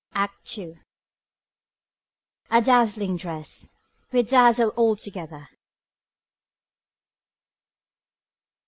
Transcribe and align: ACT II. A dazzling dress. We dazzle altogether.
ACT 0.15 0.57
II. 0.57 0.79
A 2.49 2.59
dazzling 2.59 3.17
dress. 3.17 3.77
We 4.11 4.23
dazzle 4.23 4.73
altogether. 4.75 5.47